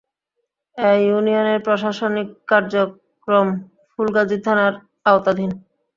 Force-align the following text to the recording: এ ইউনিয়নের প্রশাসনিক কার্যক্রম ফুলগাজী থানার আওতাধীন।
এ 0.77 0.91
ইউনিয়নের 1.05 1.59
প্রশাসনিক 1.65 2.27
কার্যক্রম 2.47 3.47
ফুলগাজী 3.91 4.37
থানার 4.45 4.73
আওতাধীন। 5.05 5.51